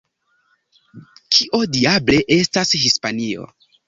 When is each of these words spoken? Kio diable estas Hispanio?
Kio 1.35 1.59
diable 1.75 2.17
estas 2.37 2.73
Hispanio? 2.85 3.47